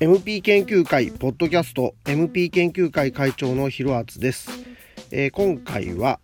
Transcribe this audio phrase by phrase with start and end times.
[0.00, 4.50] MP 研究会ポッドキャスト MP 研究会会長のヒロアツです、
[5.10, 6.20] えー、今回は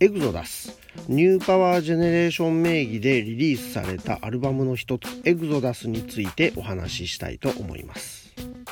[0.00, 8.19] Exodus New Power Generation 名義でリリースされたアルバムの一つ Exodus についてお話ししたいと思います。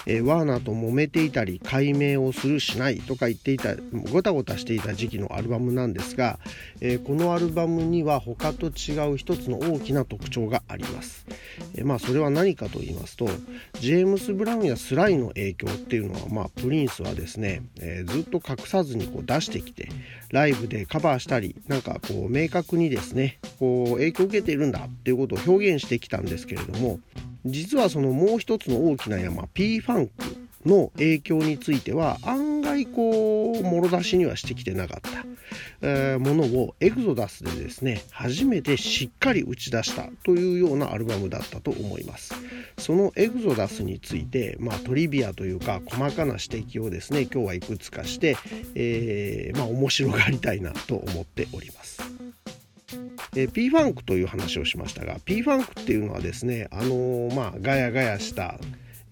[0.07, 3.77] えー、ワーナーと揉めていたり改名をするしないとか言っていた
[4.13, 6.39] ごたごたしていた時期のアルバムなんですが、
[6.81, 11.27] えー、このアルバムには他と違う一つの大きな特徴があります、
[11.75, 13.29] えー、まあそれは何かと言いますと
[13.81, 19.89] ジェームス・ブラウンやスライの影響っていうのは、まあ、プリンスはですね、えずっと隠さずにこう出してきて
[20.31, 27.01] ライブでカバーしたりなんかこう明確にですねこう影響を受けているんだっていうことを表現してきたんですけれども
[27.45, 30.13] 実はそのもう一つの大きな山 P5 パンク
[30.67, 35.25] の影響については案外こうもろ出しにはしてきてなかった、
[35.81, 42.35] えー、ものをエグゾダスでですね初めてしっかり打ち出したというようなアルバムだったと思います。
[42.77, 48.37] そのエグゾダスについて、まあ、トリビアというか細かな指摘をですね今日はいくつかして、
[48.75, 52.03] えー、まあ、面白がりたいなと思っております。
[53.35, 58.59] え、P ファンクという話をしましたが P ファンクっていうのはですねあのー、まあガヤガヤした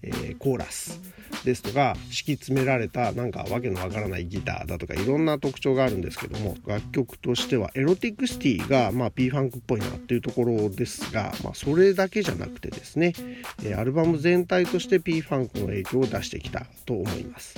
[0.03, 0.99] えー、コーラス
[1.43, 13.13] ですとか敷き詰められたなんかわけのわからないギターだとかいろんな特徴があるんですけども楽曲としてはエロティクシティが、まあ、P ファンクっぽいなっていうところですが、まあ、それだけじゃなくてですね、
[13.63, 17.57] えアルバム全体として P ファンクの影響を出してきたと思います。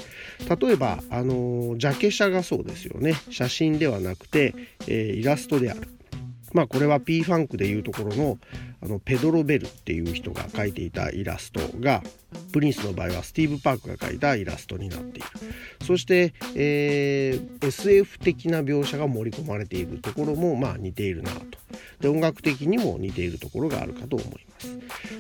[0.59, 3.15] 例えばあのジャケ写がそうですよね。
[3.29, 4.53] 写真ではなくて、
[4.87, 5.98] えイラストである。
[6.53, 8.37] まあこれは P ファンクでいうところの
[8.81, 12.01] あのペドロ・ベルっていう人が描いていたイラストが
[12.51, 15.27] プリンスの場合はスティーブ・パークが描いたイラストになっている。
[15.85, 21.41] そして、えー、SF 的な描写が盛り込まれているところもまあ似ているなと。
[21.99, 24.77] で音楽的にも似ているところがあるかと思います。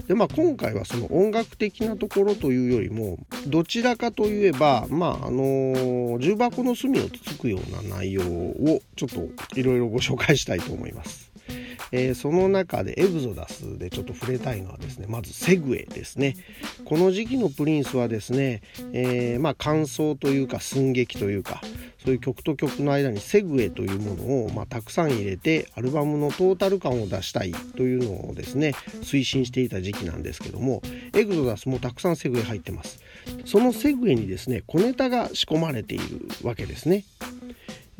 [0.07, 3.17] でまあ今回はその音楽的なところというよりも
[3.47, 11.29] どちらかといえばまああの重箱の隅をつつくような内容をちょっといろいろご紹介したいと思います。
[11.91, 16.35] えー、その中でエグゾダスでちょっと触れたいのはですねまずセグウェイですね。
[16.85, 18.61] この時期のプリンスはですね、
[18.93, 21.61] えー、まあ感想というか寸劇というか
[22.09, 30.81] そういう曲と曲の間にセグウェイというものを、まあ、たくさん入れてアルバムのトータル感を出したいというのをですね推進していた時期なんですけども
[31.13, 32.99] エグゾダスもたくさんセグウェイ入ってます。
[33.45, 37.03] そのセグウェイにですね小ネタが仕込まれているわけですね。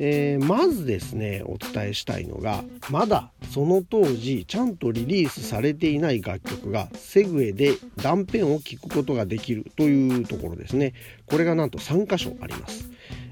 [0.02, 10.94] えー、まずですねお伝えしたいのがまだその当時ちゃんとリリースされていない楽曲がセグウェイで断片を聞くことができるというところですね。
[11.26, 12.90] これがなんと3箇所あります、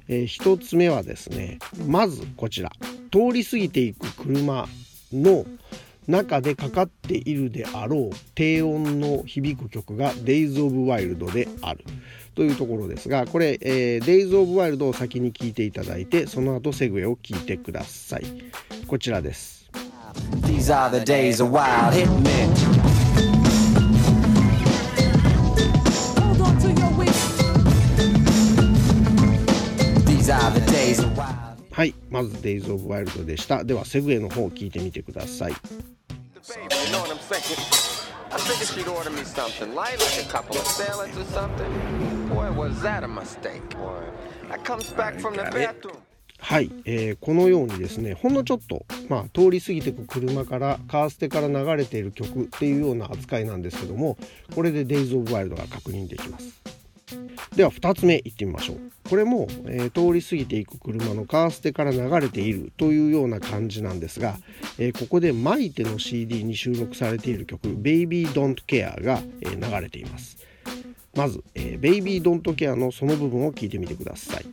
[0.09, 2.73] えー、1つ目はですねまずこちら。
[3.11, 4.69] 通り過ぎていく車
[5.13, 5.47] の
[6.07, 11.85] 中でかかっているであろう低音の響く曲が Days of Wild である。
[12.35, 18.25] というところですがこれ、えー、Days of Wild を先に聞いていただいてその後セグウェイを聞いてください。
[18.87, 19.69] こちらです。
[31.79, 33.63] はい、まず Days of Wild でした。
[33.63, 35.53] では、セグウェイの方を聞いてみてください。
[35.53, 35.57] I
[38.41, 41.71] figured she'd order me something light, like a couple of salads or something.
[42.29, 43.63] Boy, was that a mistake.
[43.77, 44.03] Boy,
[44.51, 45.95] I comes back from the bathroom.
[46.41, 54.17] はい、えー、このようにですねほんのちょっと、まあ、通り過ぎていく車からカーステから流れている曲っていうような扱いなんですけども
[54.53, 56.68] これで Days of Wild が確認できます。
[57.59, 58.79] では2つ目いってみましょう。
[59.09, 64.39] これも、えー、通り過ぎていく車のカーステから流れているというような感じなんですが、
[64.79, 70.39] えー、ここでマイテの CD に収録されている曲「Baby Don't Care が」えー、流れています。
[71.17, 74.47] まず、えー、Baby Don't Care のその部分を聞いてみてください。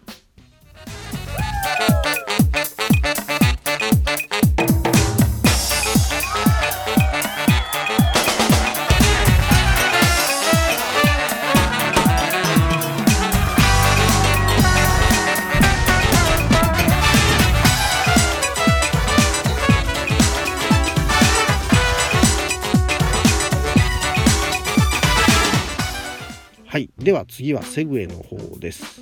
[27.36, 29.02] 次はセグウの方です。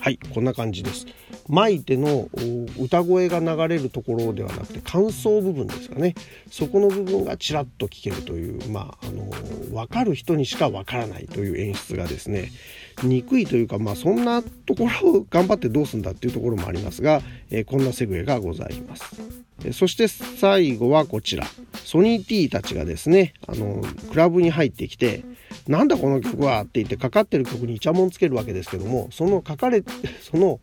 [0.00, 1.06] はいこんな感じです。
[1.48, 2.28] マイテの
[2.78, 6.14] 歌声が流れるところではなくて感想部分ですかね
[6.50, 9.24] そこの部分がちらっと聞けるというまああの
[9.70, 12.50] 分かる人にしか分からないという演出がですね
[13.02, 17.20] 憎いというかまあそんなところを頑張ってどうすんだっていうところもありますが、
[17.50, 19.04] えー、こんなセグウェイがございます。
[19.72, 21.46] そして最後はこちら
[21.84, 25.24] ソニー T たちがですねあのクラブに入ってきて
[25.68, 29.82] なんだこの曲はって言ってかかってる曲にイチャモンつけるわけですけどもその書かれ
[30.22, 30.60] その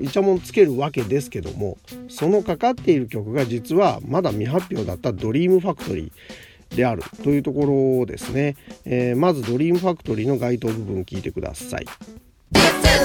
[0.00, 1.78] イチャモンつけるわけですけども
[2.08, 11.86] そのかかっている曲が実はまだ未発表だった「Dream Factory であるというところですね、えー、まず Dream Factory の該当部分聞いてください。
[12.52, 13.00] This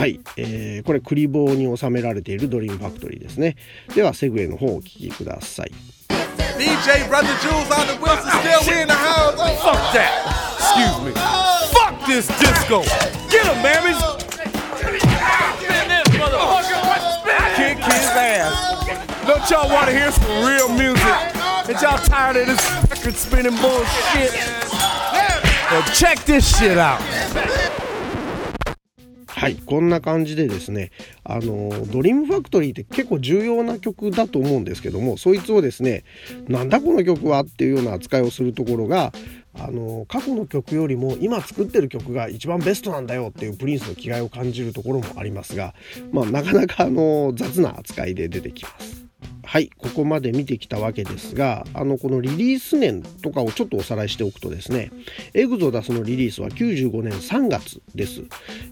[0.00, 3.56] はい、えー、これクリボーに収められている Dream Factory ですね
[3.94, 5.70] ではセグウェイの方をお聞きください
[6.56, 10.08] DJ Brother Jules on the Wilson still we in the house oh, Fuck that
[10.56, 11.12] Excuse me
[11.76, 12.80] Fuck this disco
[13.28, 14.00] Get him mammies
[17.56, 18.56] Kick his ass
[19.26, 21.04] Don't y'all want to hear some real music
[21.68, 24.32] Ain't y'all tired of this record spinning bullshit
[25.70, 27.02] Well check this shit out
[29.40, 30.90] はいこんな感じでですね
[31.24, 36.04] あのドリームファクトリーって結構重要な曲だと思うんですけどもそいつをですね
[36.46, 39.14] なんだこの曲はっていうような扱いをするところが
[39.58, 45.72] あの過去の曲よりも今作ってる曲が一番ベストなんだよっていうプリンスの気概を感じるところもありますが、
[46.12, 49.09] まあ、なかなかあの雑な扱いで出てきます。
[49.50, 54.92] はいここまで見てきたわけですがあのこのリリース年とかをちょっとおさらいしておくとですね
[55.34, 58.22] Exodus のリリースは95年3月です、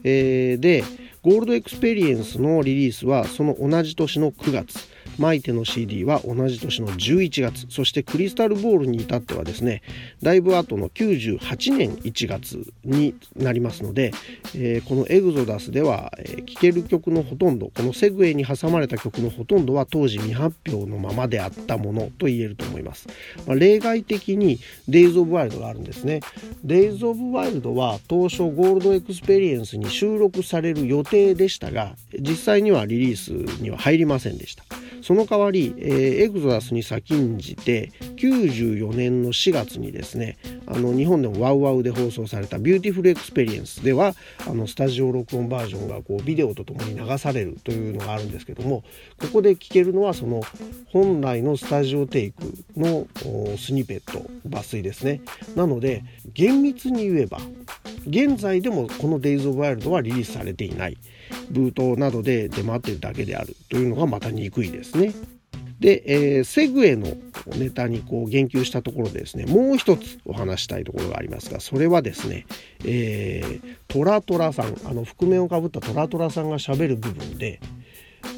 [0.04, 0.84] えー、で
[1.22, 4.88] Gold Experience のリリースはその同じ年の9月。
[5.18, 9.82] Mayte の CD は同じ年の11月そして Crystal Ball に至ってはですね
[10.22, 14.12] だいぶ後の98年1月になりますので、
[14.54, 23.08] えー、この Exodus では聴、えー、ける曲のほとんどこの segue に挟まれた曲のほとんどは当時未発表のままであったものと言えると思います、
[23.46, 24.58] まあ、例外的に
[24.88, 26.20] Days of Wild があるんですね。
[26.64, 34.64] Days of Wild は当初 Gold Experience に収録される予定でしたが実際にはリリースには入りませんでした。
[35.02, 44.14] その代わり、えー、 Exodus に先んじて94年の4月にですねあの日本でも WOWOW で放送された「ビューティフルエクスペリエンス」では
[44.46, 48.82] あのスタジオ録音バージョンがこうビデオとともに流されるというのがあるんですけども
[49.20, 50.42] ここで聴けるのはその
[50.86, 53.06] 本来のスタジオテイクの
[53.56, 55.20] スニペット抜粋ですね。
[55.54, 56.04] なので
[56.34, 57.38] 厳密に言えば
[58.06, 60.96] 現在でもこの「Days of Wild」はリリースされていない。
[61.50, 65.12] ブートなどで出回っているだけであるというのがまた憎いですね。
[65.80, 67.16] で、えー、セグウェイの
[67.56, 72.46] ネタにこう言及したところでですねもう一つお話したいところがありますがそれはですね、
[72.84, 77.60] えー、トラトラさんあの覆面をかぶったトラトラさんがしゃべる部分で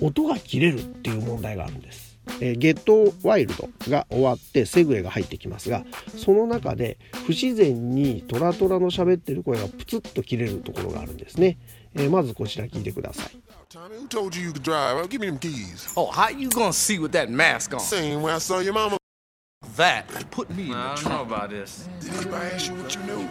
[0.03, 2.11] 音が切れるっていう問題があるんです。
[2.41, 5.85] えー、ゲットワイルドが終わってセグウェイが入ってきますが
[6.17, 11.59] その中で不自然にトラトラの喋ってる声がプツッと切れるところがあるんですね、
[11.95, 13.41] えー、まずこちら聞いてください
[13.71, 15.09] Tommy, who told you you could drive?
[15.09, 15.93] Give me them keys.
[15.97, 17.79] Oh, how you gonna see with that mask on?
[17.79, 18.97] Same way I saw your mama.
[19.77, 20.99] That put me in the trunk.
[20.99, 21.89] I don't know about this.
[22.01, 23.19] Did anybody ask you what you knew?
[23.19, 23.29] Man,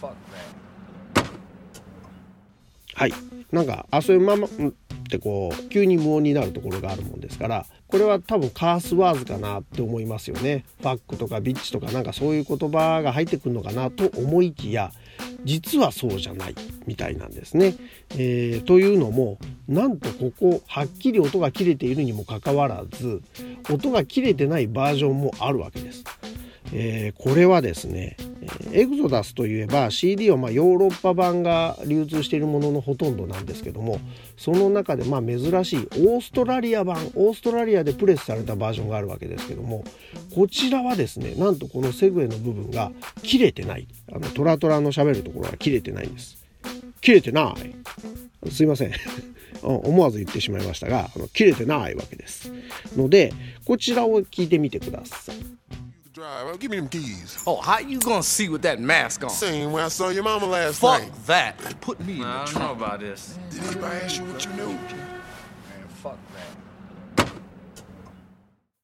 [0.00, 1.24] fuck that.
[2.94, 3.12] はい。
[3.50, 4.46] なんか、あ、そういうまま、
[5.08, 14.92] ってこう急に無音になるところがあるもんですからこれは多分カースワーズかなって思いますよねファックとかビッチとかなんかそういう言葉が入ってくるのかなと思いきや
[15.44, 16.54] 実はそうじゃない
[16.86, 17.74] みたいなんですね。
[18.12, 23.22] えー、というのもなんとここはっきり音が切れているにもかかわらず
[23.70, 26.04] 音が切れてないバージョンもあるわけです。
[26.72, 28.16] えー、これはですね
[28.72, 34.00] エグゾダスといえば CD はまヨーロッパ版が流通しているもののほとんどなんですけども
[34.36, 39.84] その中でま珍しいオーストラリア版オーストラリアでプレスされたバージョンがあるわけですけども
[40.34, 43.86] こちらはですねなんとこのセグウェイの部分が切れてない。
[44.12, 46.38] あのトラトラの喋るところが切れてないんです。
[47.00, 48.50] 切れてない。
[48.50, 48.92] すいません。
[49.62, 52.50] 思わず言ってしまいましたがあの切れてないわけです。
[52.96, 53.32] ので
[53.64, 55.57] こちらを聞いてみてください。
[56.18, 56.58] Drive.
[56.58, 57.42] Give me them keys.
[57.46, 59.30] Oh, how you gonna see with that mask on?
[59.30, 61.26] Same way I saw your mama last Fuck night.
[61.26, 61.80] that.
[61.80, 62.56] Put me in I the trunk.
[62.56, 63.38] I don't know about this.
[63.50, 64.66] Did anybody ask you what you knew?
[64.66, 64.78] Man,
[66.02, 66.58] fuck that.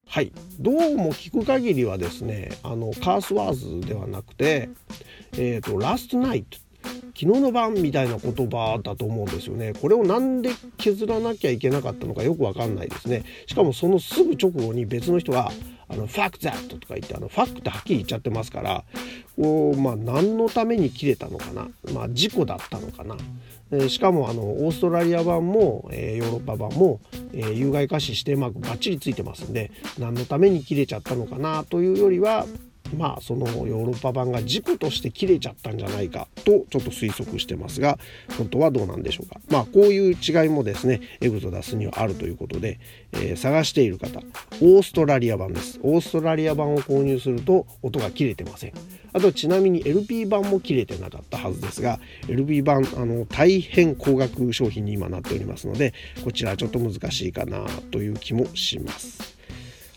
[0.07, 4.69] はい、どうも聞く限りはですねあのカースワーズではなくて、
[5.33, 6.57] えーと、ラストナイト
[7.17, 9.73] 昨日の晩みたいな言葉だと思うんですよね。
[9.73, 13.23] これをなんで削らなきゃいけなかったのかよくわかんないですね。
[13.47, 15.49] しかもそのすぐ直後に別の人が
[15.87, 18.83] あのファクザットとか言ってあのファクってはっきり言っちゃってますから
[19.37, 21.69] こうまあ何のために切れたのかな。
[21.93, 23.15] まあ事故だったのかな。
[23.71, 26.99] えしかもあのオーストラリア版も、えー、ヨーロッパ版も、
[27.33, 32.45] えー、有害化指定マークバッチリついてますんで何のために切れちゃったのかなというよりは
[32.93, 37.97] まあそのヨーロッパ版が事故として切れちゃったんじゃないかとちょっと推測してますが
[38.37, 39.39] 本当はどうなんでしょうか。
[39.49, 42.79] まあこういう違いもですねエグゾダスにはあるということで、
[43.13, 44.19] えー、探している方
[44.61, 45.79] オーストラリア版です。
[45.83, 48.73] オーストラリア版を購入すると音が切れてません。
[49.13, 55.93] あとちなみに LP 版も切れてなかったはずですが LP 版あの大変高額商品に今なっておりますので
[56.25, 59.34] こちらちょっと難しいかなという気もします。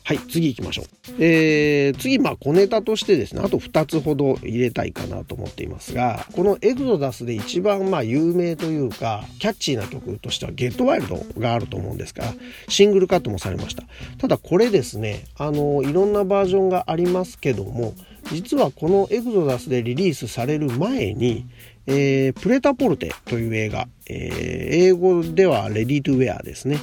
[0.08, 0.86] はい次行きましょう、
[1.18, 12.24] えー、次まあ小ネタとしてですねあと2つほど入れたいかなと思っていますがこのエグゾダスで一番まあ有名というかキャッチーな曲としてはゲットワイルドがあると思うんですが
[12.68, 13.82] シングルカットもされました。
[14.16, 17.92] ただこれですねあのいろんなバージョンがありますけども
[18.32, 21.44] 実はこのエグゾダスでリリースされる前に
[21.90, 26.78] えー、プレタポルテという映画、えー、英語ではレディートゥウェアですね、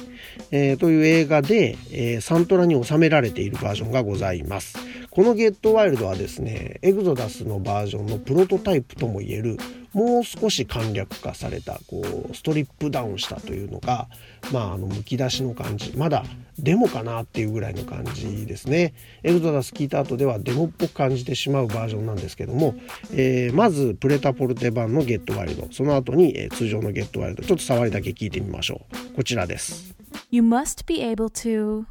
[0.50, 4.76] えー、という映画で、えサントラに収められているバージョンがございます。
[5.10, 9.56] このゲットワイルドはですね、エグゾダスのバージョンのプロトタイプともいえる
[9.96, 14.08] もう少し簡略化されたこうストリップダウンしたというのが、
[14.52, 15.96] まあ、あのむき出しの感じ。
[15.96, 16.22] まだ
[16.58, 18.94] デモかなっていうぐらいの感じですね。
[19.22, 22.74] エルドダス聞いた後ではデモっぽく感じてしまうバージョンなんですけども、
[23.12, 25.68] えー、まずプレタポルテ版のゲットワイルド。
[25.70, 27.42] その後に、えー、通常のゲットワイルド。
[27.42, 28.82] ちょっと触りだけ聞いてみましょ
[29.12, 29.16] う。
[29.16, 29.94] こちらです。
[30.30, 31.84] You must be able to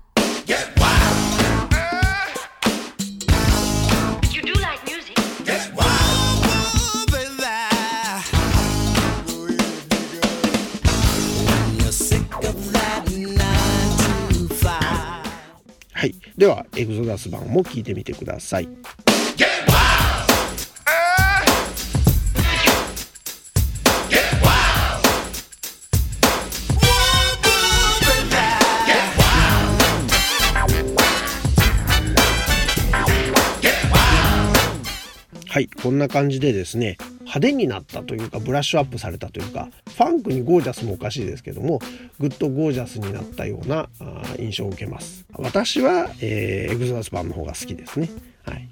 [0.45, 1.34] Get wild.
[16.45, 18.69] ではエグゾダス版も聞いてみてください。
[35.49, 36.97] はいこんな感じでですね
[37.35, 41.79] 派手になったというかブラッシュアップされたというかファンクにゴージャスもおかしいですけども
[42.19, 45.25] ぐっとゴージャスになったようなあ印象を受けます。
[45.33, 48.09] 私は、えーエグゾダス版の方が好きですね。
[48.45, 48.67] はい。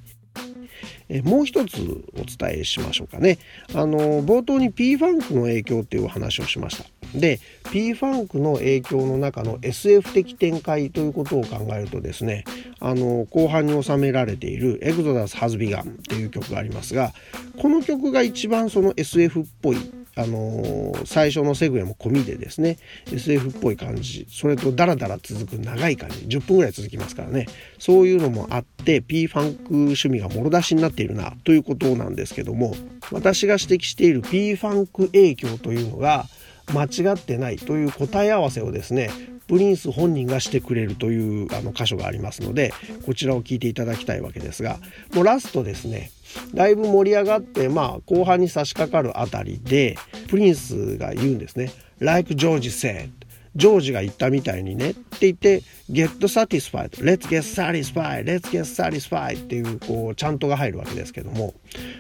[1.14, 1.78] えもう一つ
[2.16, 3.38] お伝えしましょうかね。
[3.76, 6.86] あの冒頭に P ファンクの影響っていうお話をしました。
[7.14, 7.40] で
[7.72, 12.44] P ファンクの影響の中の SF 的展開ということを考えるとですね
[12.80, 17.14] あの後半に収められている「エグゾダス・ハズ・ビガン」っていう曲がありますが
[17.60, 19.78] この曲が一番その SF っぽい
[20.16, 22.78] あの最初のセグウェイも込みでですね
[23.12, 27.48] SF っぽい感じそれとダラダラ続く長い感じ10分ぐらい続きますからね。
[27.80, 32.76] そういうのもあって P ファンク趣味がもろ出しになっているなということなんですけども
[33.12, 36.26] 私が指摘している P ファンク影響というのが
[36.72, 39.10] 間違ってないという答え合わせをですね
[39.48, 42.74] プリンス本人がしてくれるというあの箇所がありますので
[43.06, 44.78] こちらを聞いていただきたいわけですが
[45.14, 46.12] もうラストですね
[46.54, 49.98] だいぶ盛り上がってまあ後半に差し掛かるあたりで
[50.28, 53.10] プリンスが言うんですね「Like George said」
[53.56, 61.54] ジョージが言ったみたいにねって言って「get satisfied」「let's get satisfied」「let's get satisfied」っていうこうチャントが入るわけですけども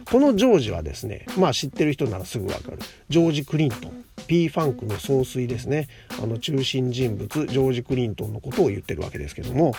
[0.05, 2.79] このジョージはですねまあ知ってる人ならすぐわかる。
[3.09, 4.03] ジョージ・クリントン。
[4.27, 5.89] P ファンクの総帥ですね。
[6.21, 9.75] あの中心人物ジョージ・クリントンのことを言ってるわけですけども。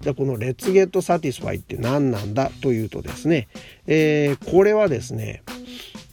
[0.00, 3.48] じゃあこの「Let's Get Satisfied」って何なんだというとですね、
[3.86, 5.42] えーこれはですね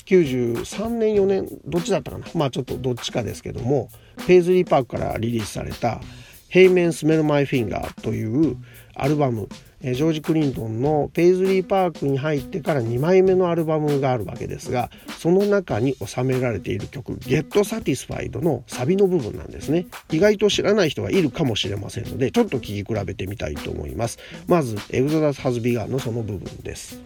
[0.09, 2.25] 93年4年どっちだったかな？
[2.33, 3.89] まあちょっとどっちかですけども
[4.25, 6.01] ペイズリーパークからリリースされた
[6.51, 8.57] 「Hey Man Smell My Finger」という
[8.95, 9.47] アルバム。
[9.81, 19.85] ジョージ・クリントンのペイズリーパークに入ってから2枚目のアルバムがあるわけですがその中に収められている曲「Get Satisfied」のサビの部分なんですね。
[20.11, 24.19] 意外と知らない人がいるかもしれませんのでちょっと聴き比べてみたいと思います。
[24.47, 26.99] まず「エグゾダス・ハズ・ビガン」のその部分です。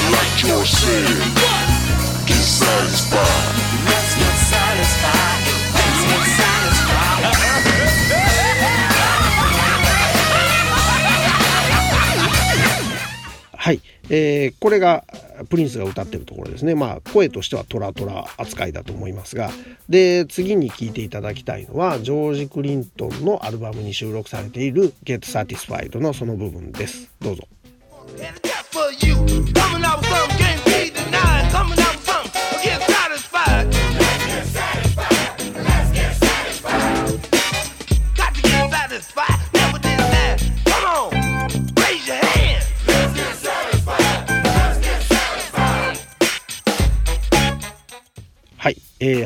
[13.56, 15.04] はい、えーこれが
[15.48, 16.74] プリンスが歌ってるところですね。
[16.74, 19.50] まあ声としてはトラトラ扱いだと思いますが。
[19.88, 27.10] で次に聴いていただきたいのはジョージ・クリントンのアルバムに収録されている「Get Satisfied」のその部分です。
[27.20, 27.44] どうぞ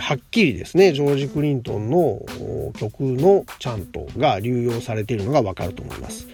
[0.05, 2.21] はっきりですね、ジョージ・クリントンの
[2.79, 6.29] 曲のチャントが流用されているのがわかると思います。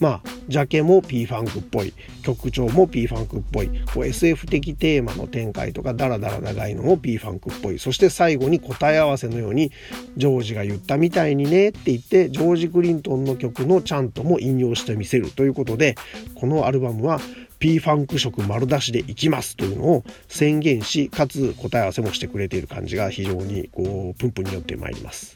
[0.00, 9.72] まあジャケも P ファンクっぽい曲調も P ファンクっぽいこう SF 的テーマの展開とかダラダラ長いのも P ファンクっぽいそして最後に答え合わせのように
[10.16, 15.96] ジョージが言ったみたいにねって言ってジョージ・クリントンの曲のチャントも引用してみせるということで
[16.34, 17.20] このアルバムは
[17.58, 25.34] P ファンク色丸出しでいきますというのを宣言しかつ答え合わせもしてくれている感じが非常にこうプンプンによってまいります。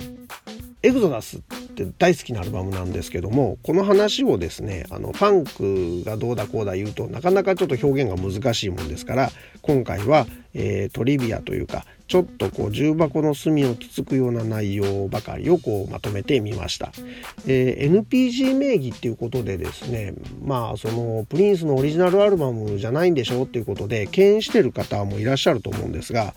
[0.85, 1.41] エグゾダスっ
[1.75, 9.31] て大好きなアルバムなんですけどもこの話をですねあのファンクがどうだこうだ言うとなかなかちょっと表現が難しいもんですから
[9.63, 16.93] 今回は、えートリビアというかちょっとこう重箱の隅をつつくような内容ばかりをこうまとめてみました、
[17.47, 26.35] えー NPG 名義っていうことでですねまあそのプリンスのオリジナルアルバムじゃないんでしょっていうことで敬遠してる方もいらっしゃると思うんですが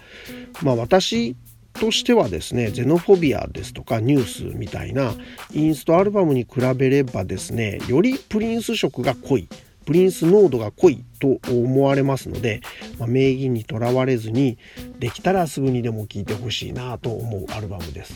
[0.61, 1.35] まあ私
[1.79, 5.13] としてはですねゼノフォビアですとかニュースみたいな
[5.53, 9.47] インストアルバムに比べればですねよりプリンス色が濃い
[9.85, 12.61] プリンス濃度が濃いと思われますので、
[12.97, 14.57] まあ名義にとらわれずに
[14.99, 18.13] できたらすぐにでも聴いてほしいなと思うアルバムです。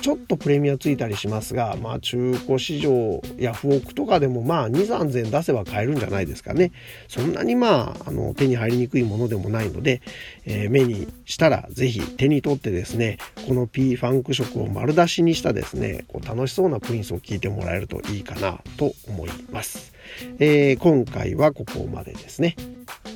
[0.00, 6.72] ちょっとプレミアついたりしますが、まあ、中古市場ヤフオクとかでもまあ23000出せば買えるんじゃないですかね。
[7.08, 10.00] そんなにまああの手に入りにくいものでもないので、
[10.44, 19.92] えー目にしたらぜひ手に取ってですねこの P ファンク色を丸出しにしたですねこう楽しそうなプリンスを聴いてもらえるといいかなと思います、
[20.38, 22.56] えー今回はここまでですね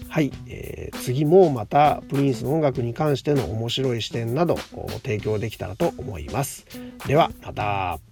[0.08, 4.56] はい、えー次もまたプリンスの音楽に関しての面白い視点など
[5.02, 6.66] 提供できたらと思います。
[7.06, 8.09] ではまた。